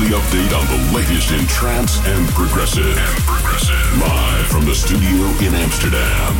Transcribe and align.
Weekly 0.00 0.16
update 0.16 0.58
on 0.58 0.66
the 0.66 0.96
latest 0.96 1.32
in 1.32 1.46
trance 1.46 2.04
and 2.06 2.28
progressive. 2.28 2.84
And 2.86 3.22
progressive. 3.24 4.00
Live 4.00 4.46
from 4.46 4.64
the 4.64 4.74
studio 4.74 5.26
in 5.46 5.54
Amsterdam. 5.54 6.36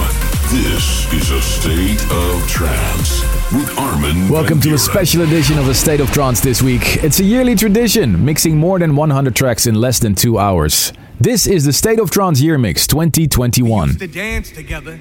This 0.51 1.13
is 1.13 1.31
a 1.31 1.43
state 1.43 2.03
of 2.11 2.49
trance 2.49 3.23
with 3.53 3.77
Armin. 3.79 4.29
Welcome 4.29 4.61
van 4.61 4.71
to 4.71 4.75
a 4.75 4.79
special 4.79 5.23
edition 5.23 5.59
of 5.59 5.69
A 5.69 5.75
State 5.75 6.01
of 6.01 6.11
Trance 6.13 6.41
this 6.41 6.63
week. 6.63 7.03
It's 7.03 7.21
a 7.21 7.25
yearly 7.25 7.55
tradition, 7.55 8.25
mixing 8.25 8.57
more 8.57 8.79
than 8.79 8.97
100 8.97 9.35
tracks 9.35 9.67
in 9.67 9.75
less 9.75 9.99
than 9.99 10.15
two 10.15 10.39
hours. 10.39 10.93
This 11.19 11.47
is 11.47 11.65
the 11.65 11.73
State 11.73 12.01
of 12.01 12.11
Trance 12.11 12.41
Year 12.41 12.57
Mix 12.57 12.87
2021. 12.87 13.89
used 13.89 13.99
to 14.01 14.07
dance 14.07 14.51
together. 14.51 14.99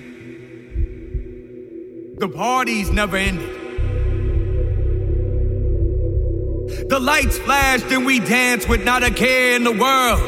The 2.18 2.28
parties 2.28 2.92
never 2.92 3.16
ended. 3.16 3.59
The 6.90 7.00
lights 7.00 7.38
flashed 7.38 7.86
and 7.92 8.04
we 8.04 8.20
danced 8.20 8.68
with 8.68 8.84
not 8.84 9.04
a 9.04 9.12
care 9.12 9.56
in 9.56 9.64
the 9.64 9.72
world. 9.72 10.20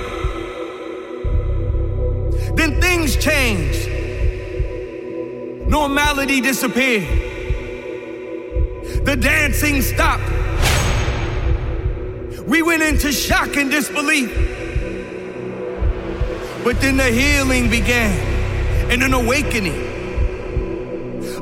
Then 2.56 2.80
things 2.80 3.16
changed. 3.18 3.90
Normality 5.68 6.40
disappeared. 6.40 7.08
The 9.06 9.18
dancing 9.20 9.82
stopped. 9.82 10.30
We 12.46 12.62
went 12.62 12.84
into 12.84 13.12
shock 13.12 13.58
and 13.58 13.72
disbelief. 13.72 14.30
But 16.64 16.80
then 16.80 16.98
the 16.98 17.10
healing 17.10 17.72
began 17.72 18.92
and 18.92 19.02
an 19.02 19.16
awakening, 19.16 19.82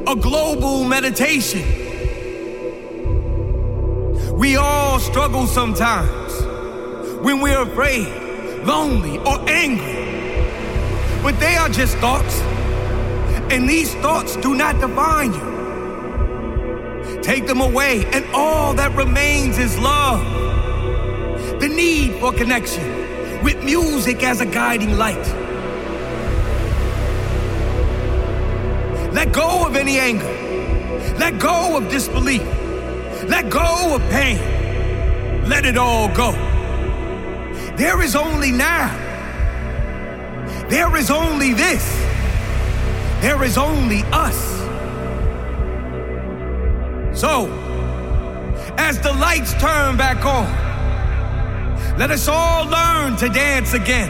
a 0.08 0.16
global 0.16 0.86
meditation. 0.86 1.89
We 4.40 4.56
all 4.56 5.00
struggle 5.02 5.48
sometimes 5.48 6.32
when 7.20 7.42
we're 7.42 7.62
afraid, 7.62 8.08
lonely, 8.64 9.18
or 9.18 9.38
angry. 9.50 10.06
But 11.22 11.38
they 11.42 11.58
are 11.58 11.68
just 11.68 11.98
thoughts, 11.98 12.40
and 13.52 13.68
these 13.68 13.94
thoughts 13.96 14.38
do 14.38 14.56
not 14.56 14.80
define 14.80 15.34
you. 15.34 17.20
Take 17.22 17.48
them 17.48 17.60
away, 17.60 18.06
and 18.14 18.24
all 18.34 18.74
that 18.76 18.96
remains 18.96 19.58
is 19.58 19.78
love. 19.78 20.24
The 21.60 21.68
need 21.68 22.14
for 22.22 22.32
connection 22.32 23.44
with 23.44 23.62
music 23.62 24.24
as 24.24 24.40
a 24.40 24.46
guiding 24.46 24.98
light. 24.98 25.28
Let 29.14 29.34
go 29.34 29.68
of 29.68 29.76
any 29.76 30.00
anger. 30.00 30.32
Let 31.20 31.40
go 31.40 31.76
of 31.76 31.90
disbelief. 31.90 32.59
Let 33.30 33.50
go 33.52 33.96
of 33.96 34.02
pain. 34.10 34.40
Let 35.48 35.66
it 35.66 35.78
all 35.78 36.14
go. 36.14 36.32
There 37.78 38.02
is 38.02 38.16
only 38.16 38.52
now. 38.52 38.90
There 40.68 40.96
is 40.98 41.12
only 41.12 41.54
this. 41.54 41.86
There 43.22 43.44
is 43.44 43.58
only 43.58 44.02
us. 44.12 44.38
So, 47.20 47.48
as 48.78 49.00
the 49.00 49.14
lights 49.14 49.54
turn 49.54 49.96
back 49.96 50.26
on, 50.26 50.48
let 52.00 52.10
us 52.10 52.28
all 52.28 52.66
learn 52.66 53.16
to 53.18 53.30
dance 53.30 53.74
again. 53.74 54.10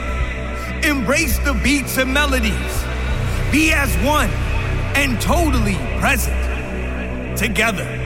Embrace 0.84 1.38
the 1.40 1.60
beats 1.62 1.98
and 1.98 2.14
melodies. 2.14 2.86
Be 3.52 3.74
as 3.74 3.94
one 4.06 4.30
and 4.96 5.20
totally 5.20 5.76
present 6.00 7.38
together. 7.38 7.99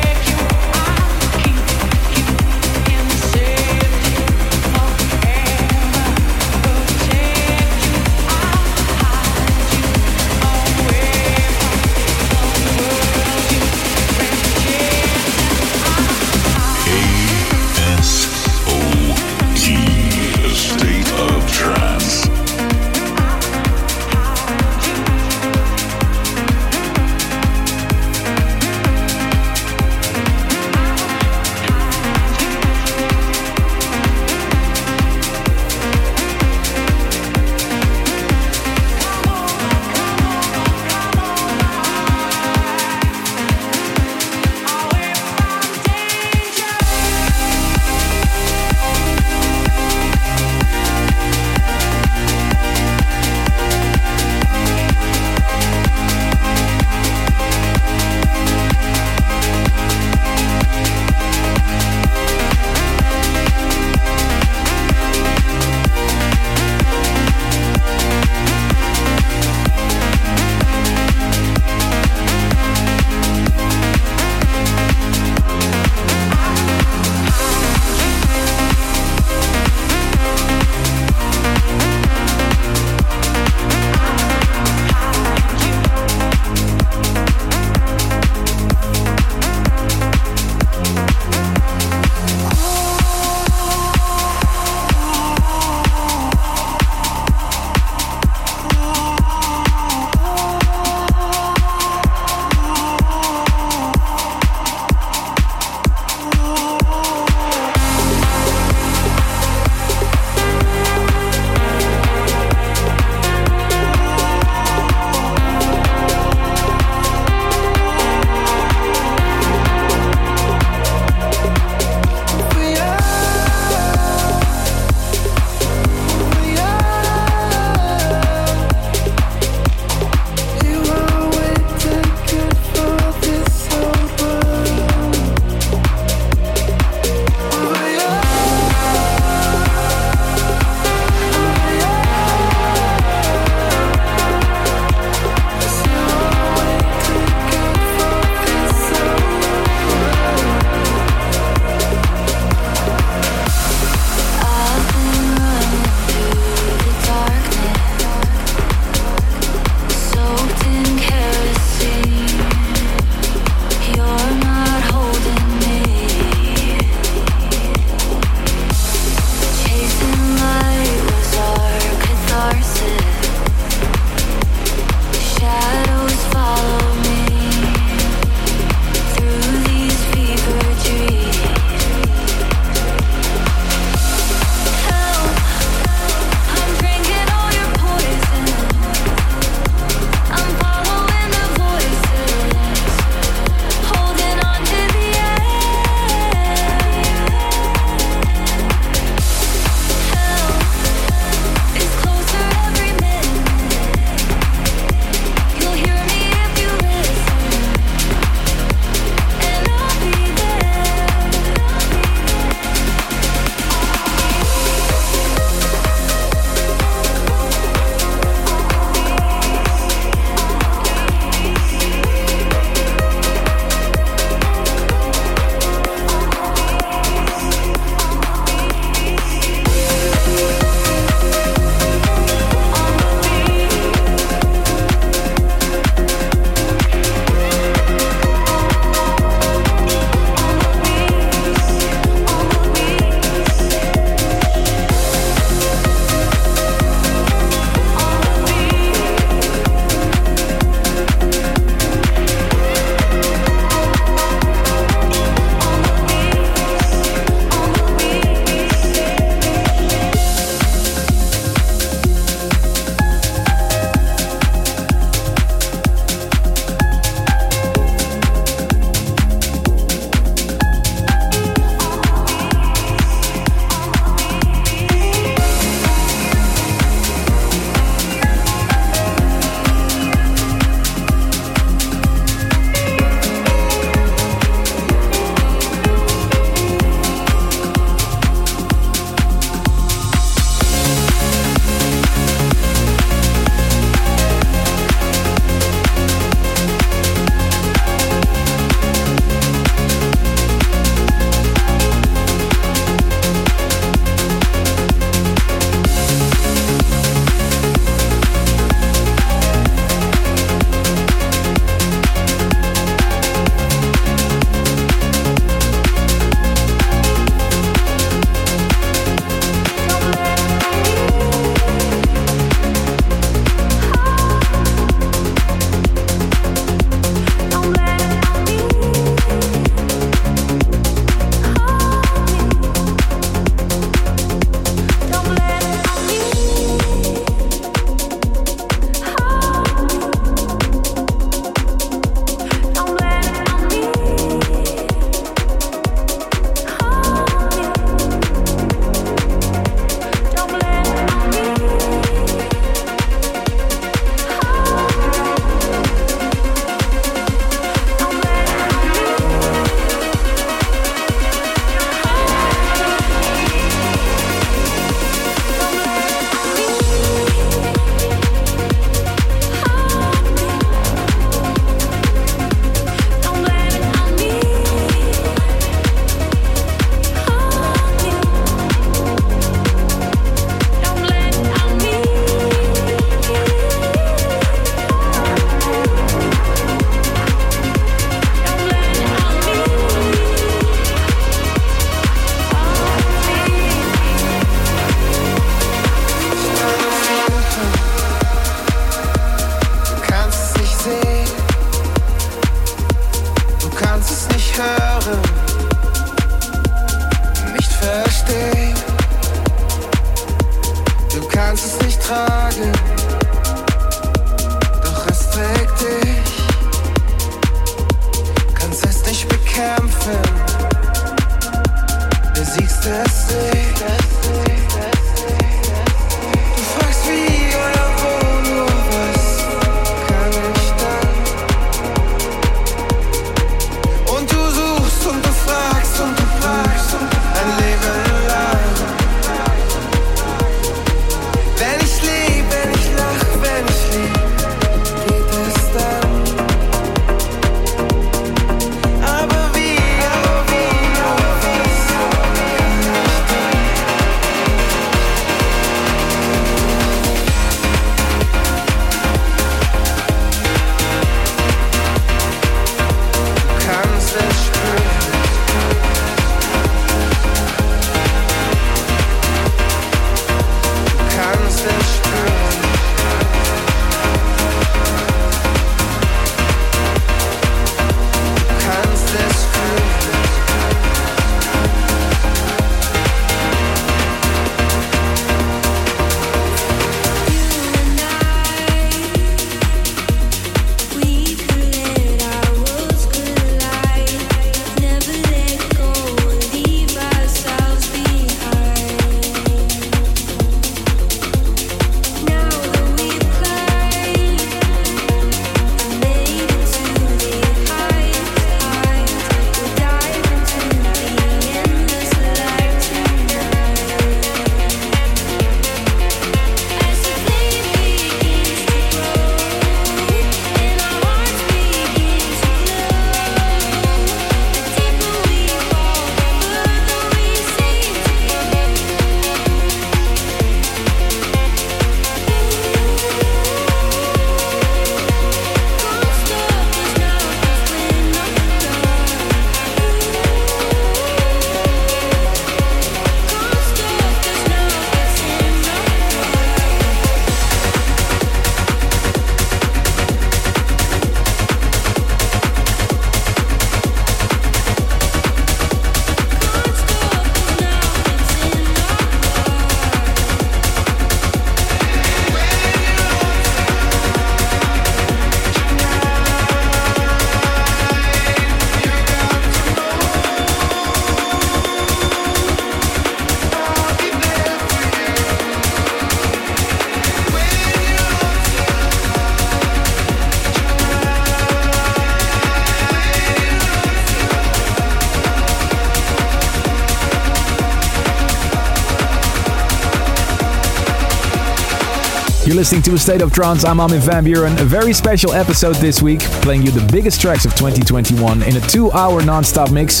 listening 592.64 592.80
to 592.80 592.94
A 592.94 592.98
State 592.98 593.20
of 593.20 593.30
Trance. 593.30 593.62
I'm 593.62 593.78
Armin 593.78 594.00
van 594.00 594.24
Buuren. 594.24 594.58
A 594.58 594.64
very 594.64 594.94
special 594.94 595.34
episode 595.34 595.76
this 595.76 596.00
week, 596.00 596.20
playing 596.40 596.62
you 596.62 596.70
the 596.70 596.90
biggest 596.90 597.20
tracks 597.20 597.44
of 597.44 597.54
2021 597.56 598.42
in 598.42 598.56
a 598.56 598.60
two 598.62 598.90
hour 598.92 599.22
non 599.22 599.44
stop 599.44 599.70
mix, 599.70 600.00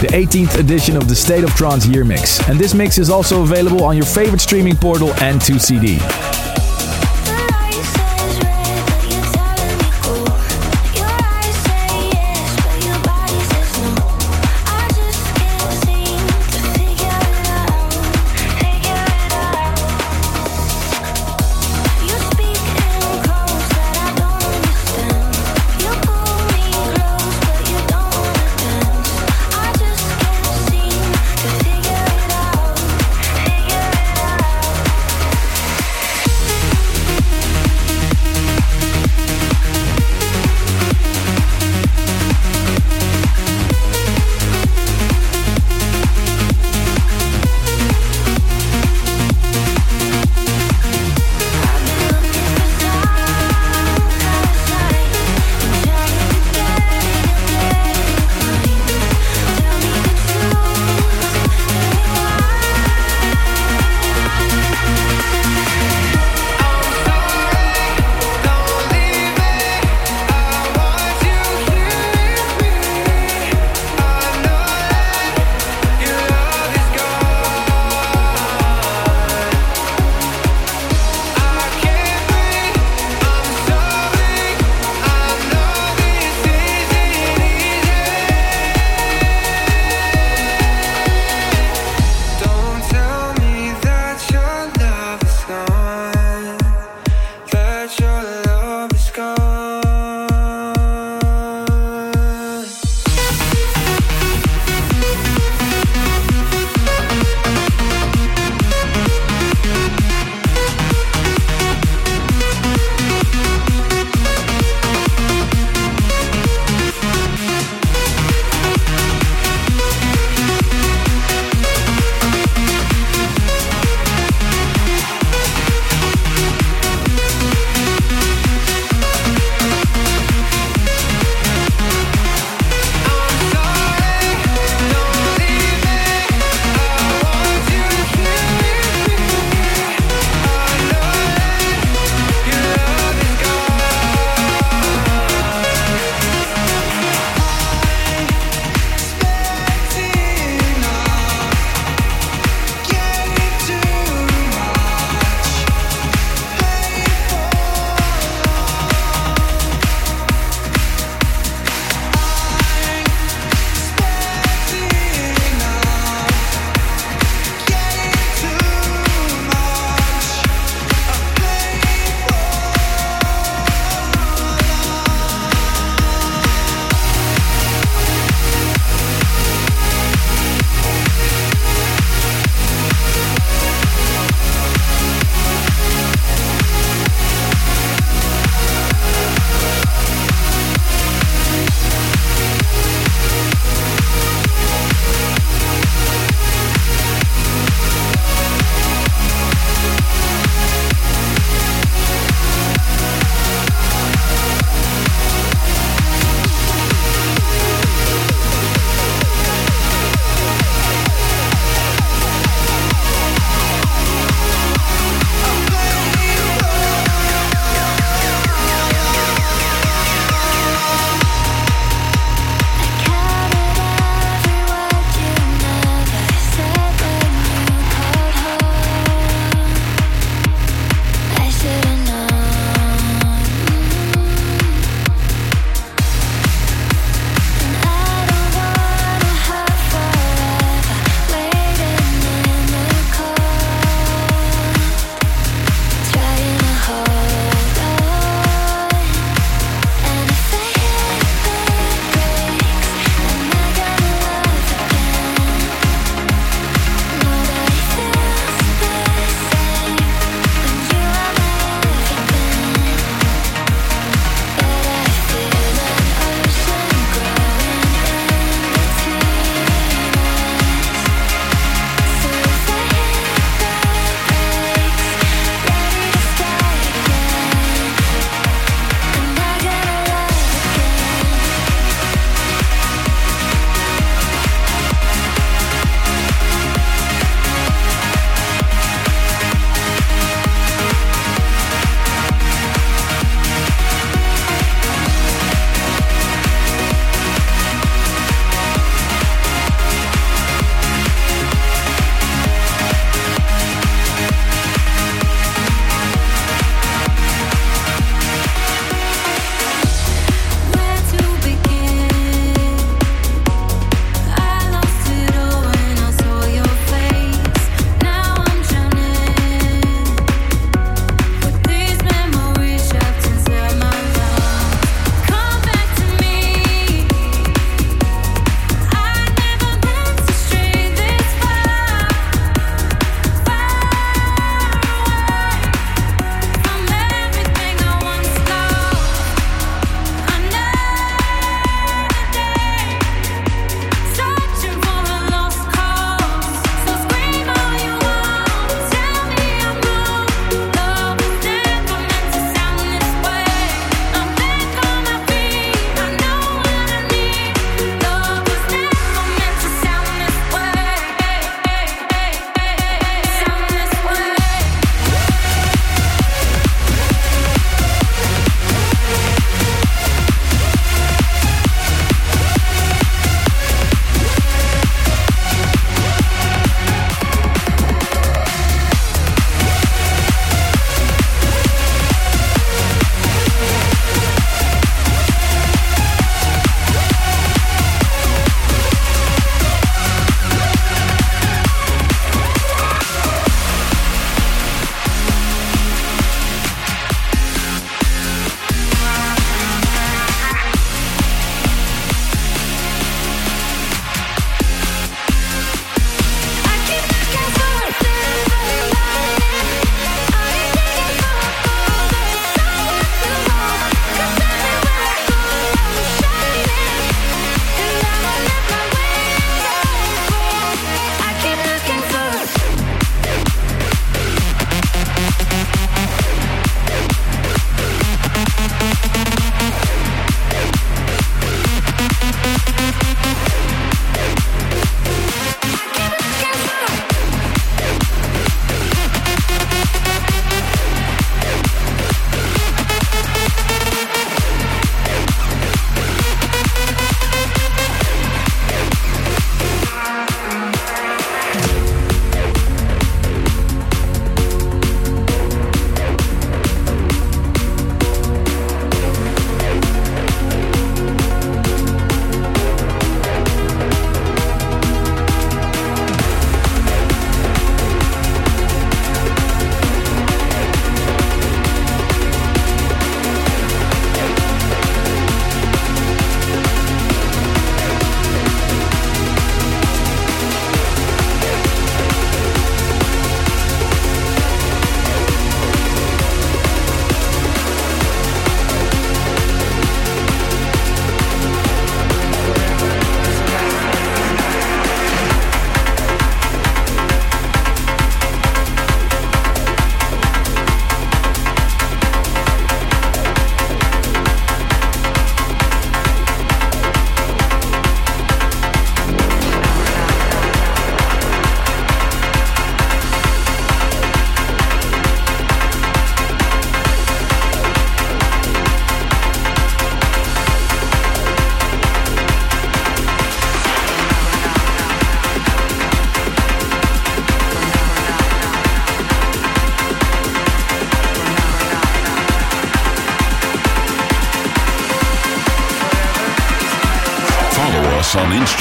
the 0.00 0.06
18th 0.12 0.56
edition 0.60 0.96
of 0.96 1.08
the 1.08 1.14
State 1.16 1.42
of 1.42 1.50
Trance 1.56 1.86
Year 1.86 2.04
Mix. 2.04 2.38
And 2.48 2.56
this 2.56 2.72
mix 2.72 2.98
is 2.98 3.10
also 3.10 3.42
available 3.42 3.82
on 3.82 3.96
your 3.96 4.06
favorite 4.06 4.40
streaming 4.40 4.76
portal 4.76 5.12
and 5.14 5.40
2CD. 5.40 6.23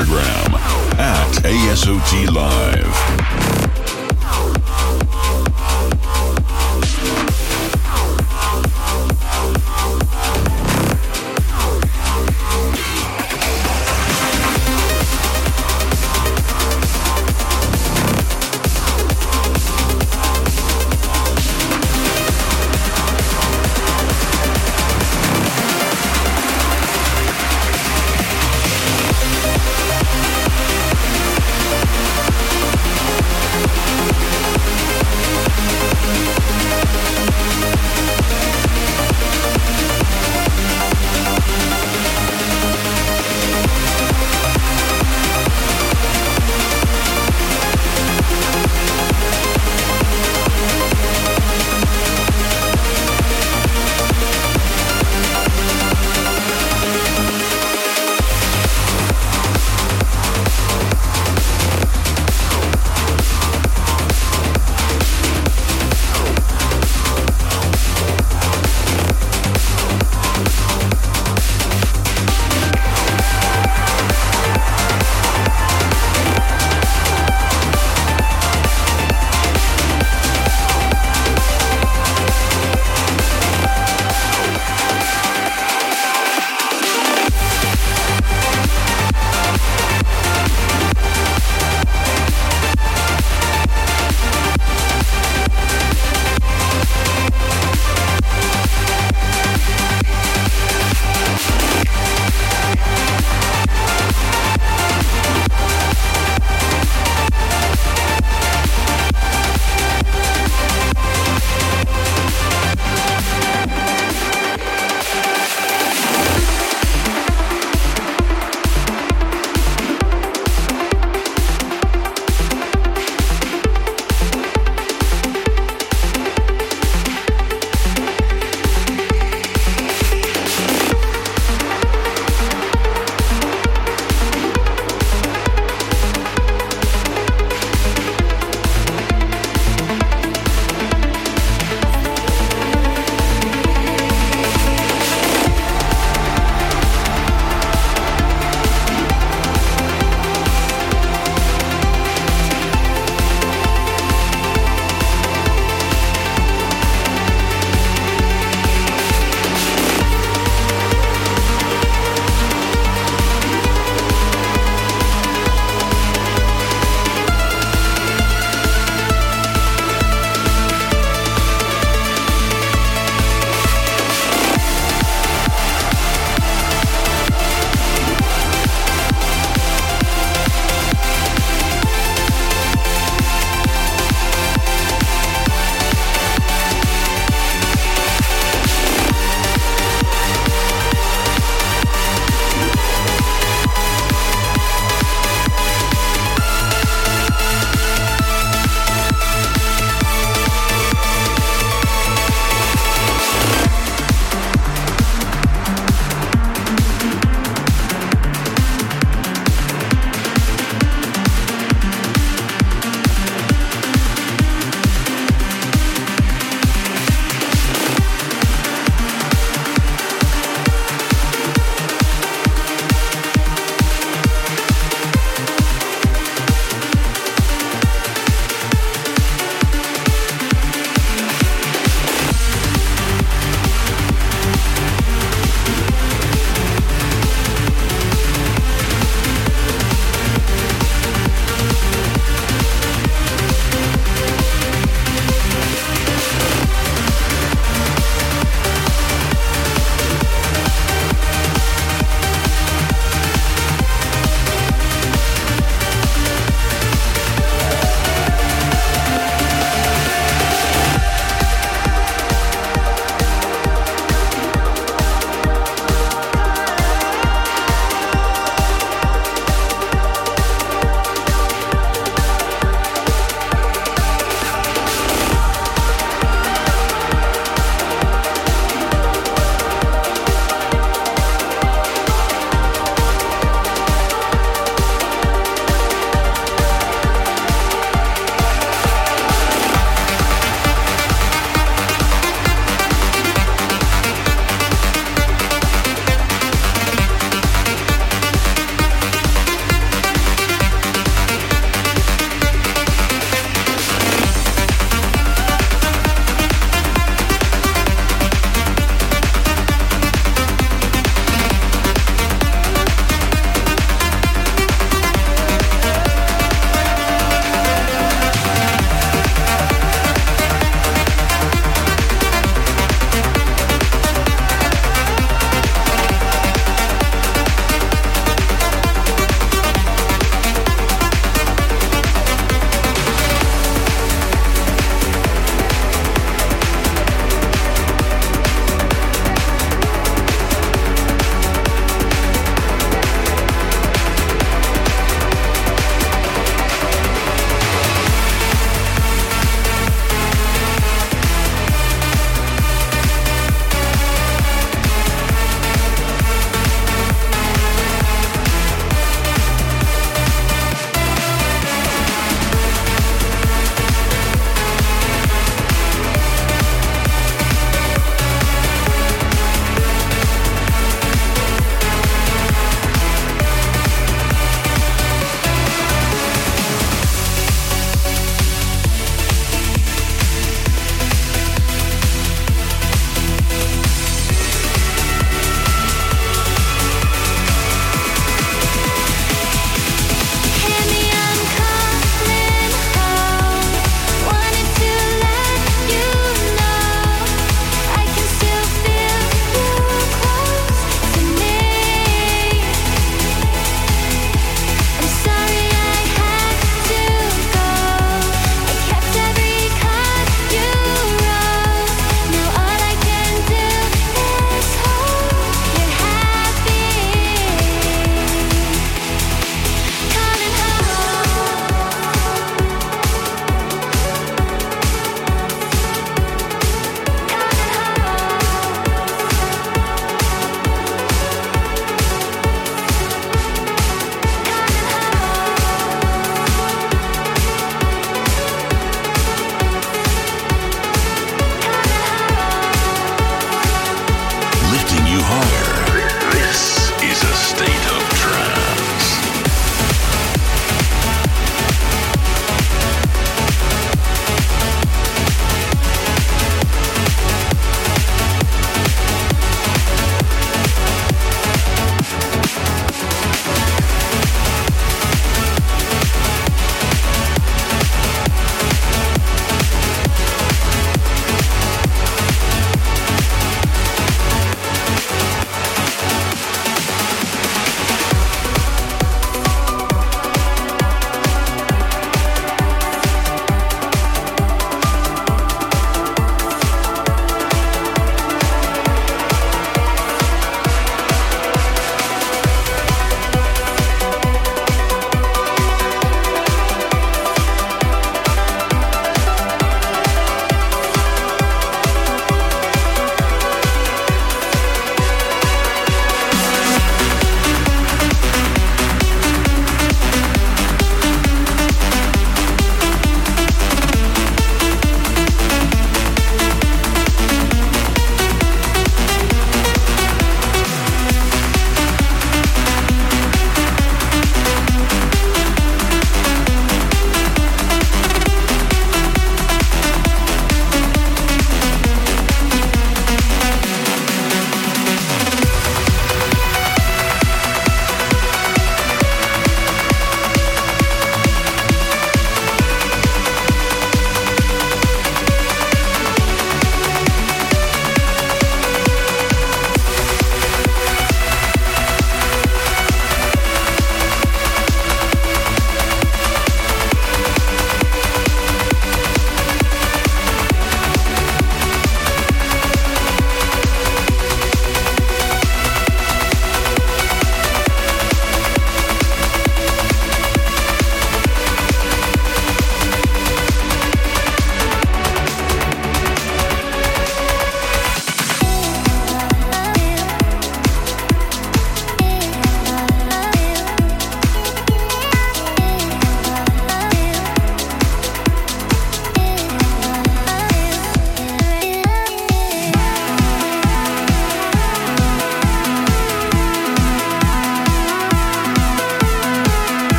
Instagram 0.00 0.29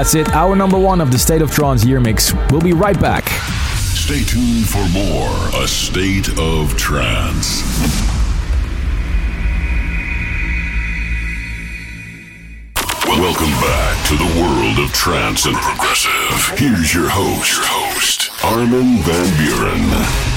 That's 0.00 0.14
it, 0.14 0.30
our 0.30 0.56
number 0.56 0.78
one 0.78 1.02
of 1.02 1.12
the 1.12 1.18
State 1.18 1.42
of 1.42 1.50
Trance 1.50 1.84
year 1.84 2.00
mix. 2.00 2.32
We'll 2.50 2.62
be 2.62 2.72
right 2.72 2.98
back. 2.98 3.28
Stay 3.76 4.24
tuned 4.24 4.66
for 4.66 4.78
more 4.88 5.62
A 5.62 5.68
State 5.68 6.30
of 6.38 6.74
Trance. 6.78 7.60
Welcome 13.06 13.52
back 13.60 14.08
to 14.08 14.16
the 14.16 14.40
world 14.40 14.78
of 14.78 14.90
trance 14.94 15.44
and 15.44 15.54
progressive. 15.56 16.58
Here's 16.58 16.94
your 16.94 17.10
host, 17.10 17.58
your 17.58 17.66
host, 17.66 18.30
Armin 18.42 19.02
van 19.02 19.26
Buuren. 19.36 20.29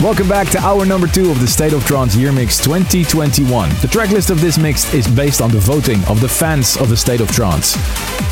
Welcome 0.00 0.28
back 0.28 0.48
to 0.50 0.60
our 0.60 0.86
number 0.86 1.08
two 1.08 1.28
of 1.28 1.40
the 1.40 1.46
State 1.48 1.72
of 1.72 1.84
Trance 1.84 2.14
Year 2.14 2.30
Mix 2.30 2.56
2021. 2.58 3.68
The 3.68 3.88
tracklist 3.88 4.30
of 4.30 4.40
this 4.40 4.56
mix 4.56 4.94
is 4.94 5.08
based 5.08 5.40
on 5.40 5.50
the 5.50 5.58
voting 5.58 5.98
of 6.04 6.20
the 6.20 6.28
fans 6.28 6.76
of 6.76 6.88
the 6.88 6.96
State 6.96 7.20
of 7.20 7.28
Trance. 7.32 7.74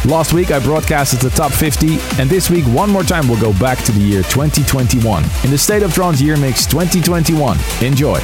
Last 0.06 0.32
week 0.32 0.52
I 0.52 0.60
broadcasted 0.60 1.18
the 1.18 1.30
top 1.30 1.50
50, 1.50 1.98
and 2.20 2.30
this 2.30 2.50
week 2.50 2.66
one 2.66 2.88
more 2.88 3.02
time 3.02 3.26
we'll 3.26 3.40
go 3.40 3.52
back 3.58 3.82
to 3.82 3.90
the 3.90 3.98
year 3.98 4.22
2021 4.22 5.24
in 5.42 5.50
the 5.50 5.58
State 5.58 5.82
of 5.82 5.92
Trance 5.92 6.20
Year 6.20 6.36
Mix 6.36 6.66
2021. 6.66 7.58
Enjoy. 7.82 8.20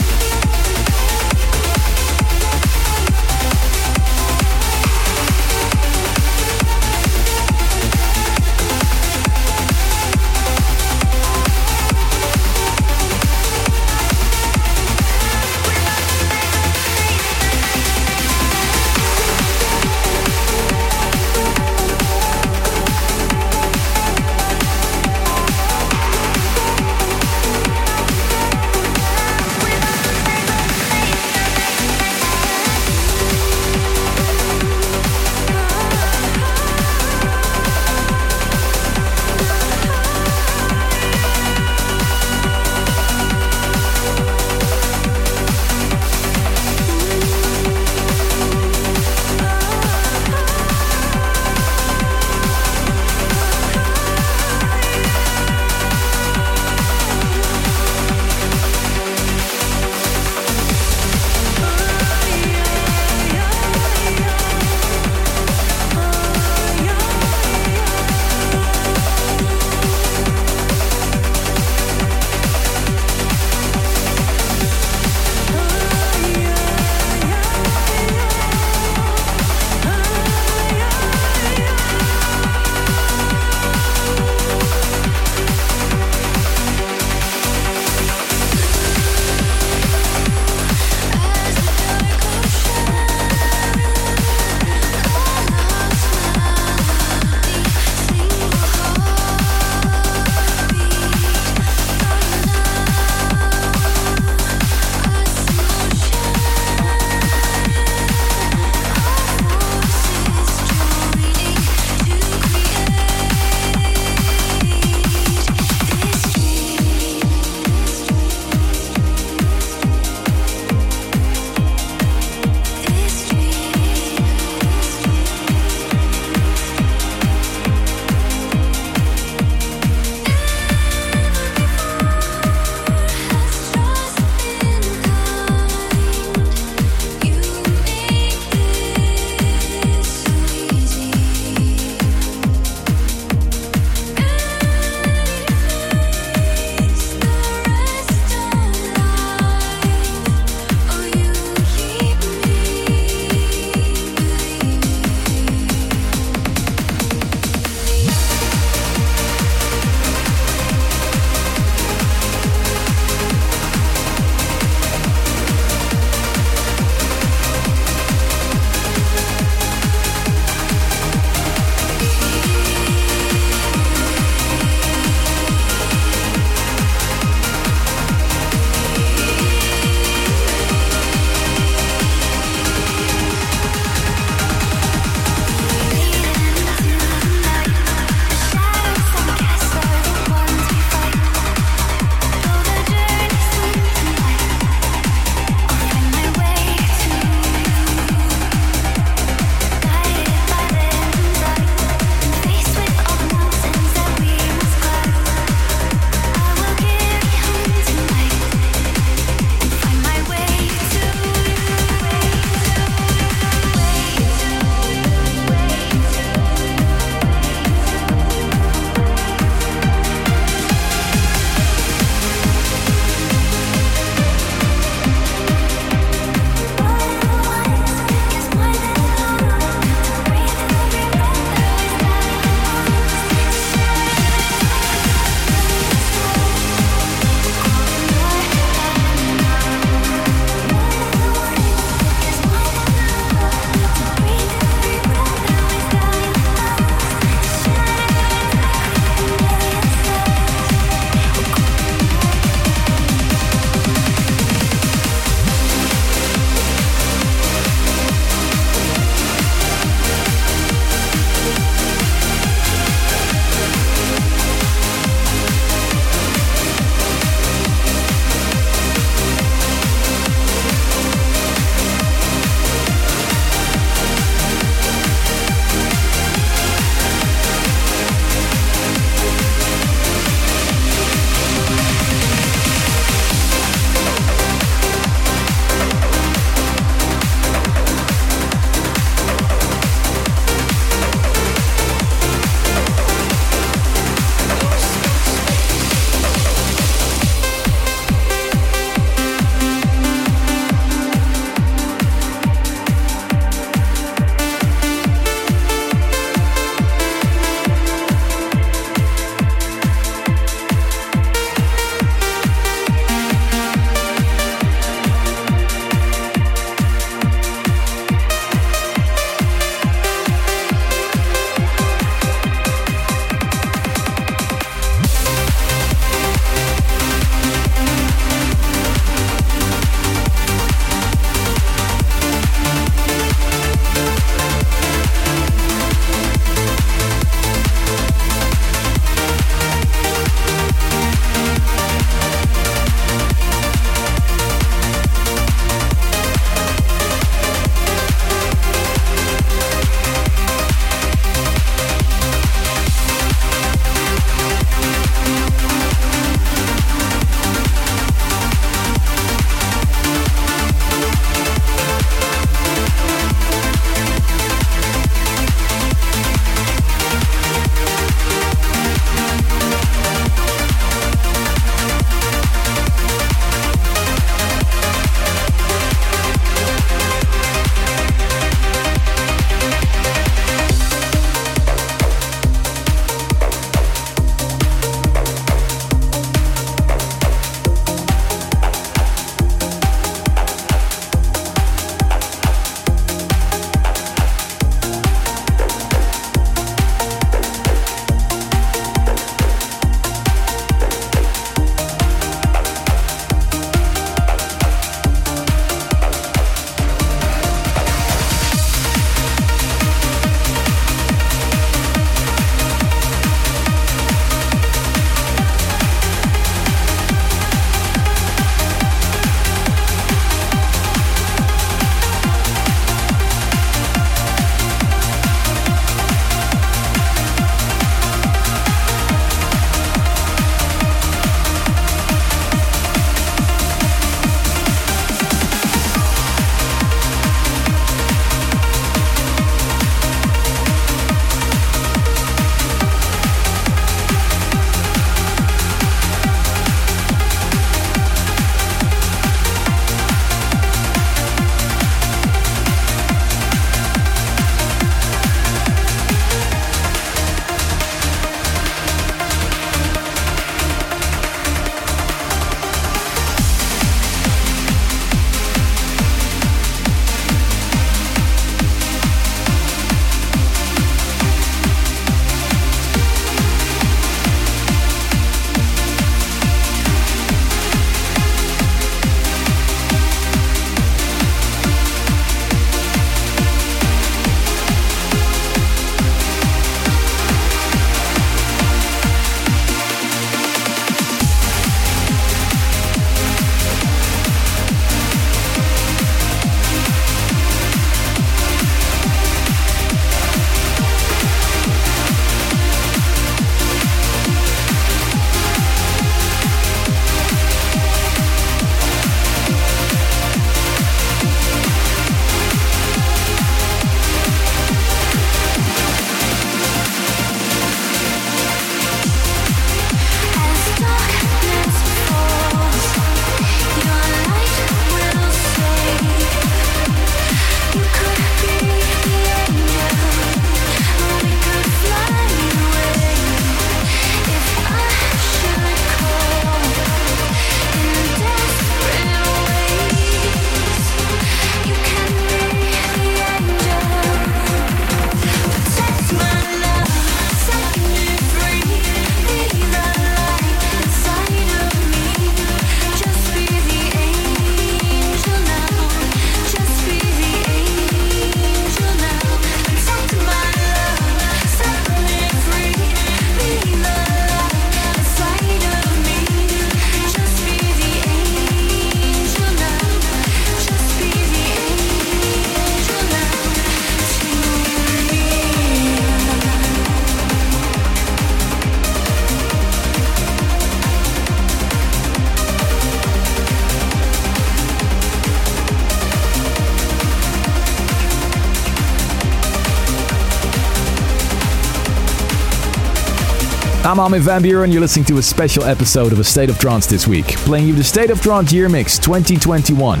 I'm 593.88 593.98
Armin 593.98 594.20
van 594.20 594.42
Buuren. 594.42 594.70
You're 594.70 594.82
listening 594.82 595.06
to 595.06 595.16
a 595.16 595.22
special 595.22 595.64
episode 595.64 596.12
of 596.12 596.18
A 596.18 596.24
State 596.24 596.50
of 596.50 596.58
Trance 596.58 596.86
this 596.86 597.08
week, 597.08 597.26
playing 597.46 597.68
you 597.68 597.72
the 597.72 597.82
State 597.82 598.10
of 598.10 598.20
Trance 598.20 598.52
Year 598.52 598.68
Mix 598.68 598.98
2021, 598.98 600.00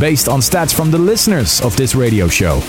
based 0.00 0.30
on 0.30 0.40
stats 0.40 0.74
from 0.74 0.90
the 0.90 0.96
listeners 0.96 1.60
of 1.60 1.76
this 1.76 1.94
radio 1.94 2.26
show. 2.26 2.62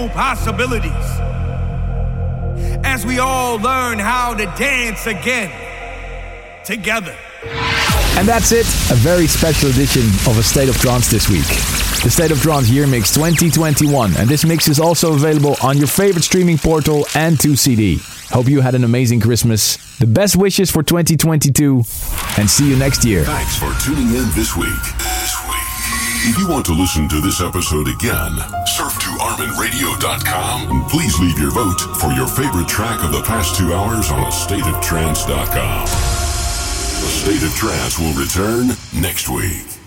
Beautiful 0.00 0.08
possibilities. 0.20 1.20
As 2.84 3.04
we 3.04 3.18
all 3.18 3.58
learn 3.58 3.98
how 3.98 4.34
to 4.34 4.44
dance 4.58 5.06
again 5.06 5.50
together. 6.64 7.14
And 8.16 8.26
that's 8.26 8.52
it. 8.52 8.66
A 8.90 8.96
very 8.96 9.26
special 9.26 9.70
edition 9.70 10.02
of 10.28 10.38
A 10.38 10.42
State 10.42 10.68
of 10.68 10.76
Trance 10.78 11.10
this 11.10 11.28
week. 11.28 11.46
The 12.02 12.10
State 12.10 12.30
of 12.30 12.40
Trance 12.40 12.68
Year 12.68 12.86
Mix 12.86 13.12
2021. 13.14 14.16
And 14.16 14.28
this 14.28 14.44
mix 14.44 14.68
is 14.68 14.80
also 14.80 15.14
available 15.14 15.56
on 15.62 15.76
your 15.76 15.86
favorite 15.86 16.24
streaming 16.24 16.58
portal 16.58 17.06
and 17.14 17.36
2CD. 17.36 18.00
Hope 18.30 18.48
you 18.48 18.60
had 18.60 18.74
an 18.74 18.84
amazing 18.84 19.20
Christmas. 19.20 19.76
The 19.98 20.06
best 20.06 20.36
wishes 20.36 20.70
for 20.70 20.82
2022. 20.82 21.82
And 22.38 22.48
see 22.48 22.68
you 22.68 22.76
next 22.76 23.04
year. 23.04 23.24
Thanks 23.24 23.56
for 23.56 23.72
tuning 23.84 24.08
in 24.08 24.30
this 24.34 24.56
week. 24.56 24.68
This 24.98 25.44
week. 25.44 25.60
If 26.22 26.38
you 26.38 26.48
want 26.48 26.66
to 26.66 26.72
listen 26.72 27.08
to 27.08 27.20
this 27.20 27.40
episode 27.40 27.88
again, 27.88 28.36
and 30.70 30.88
please 30.88 31.18
leave 31.18 31.38
your 31.38 31.50
vote 31.50 31.80
for 31.96 32.12
your 32.12 32.26
favorite 32.26 32.68
track 32.68 33.02
of 33.02 33.12
the 33.12 33.22
past 33.22 33.56
two 33.56 33.72
hours 33.72 34.10
on 34.10 34.30
StateOfTrance.com. 34.30 35.84
The 35.86 37.06
State 37.06 37.42
of 37.42 37.54
Trance 37.54 37.98
will 37.98 38.12
return 38.12 38.76
next 39.00 39.28
week. 39.28 39.79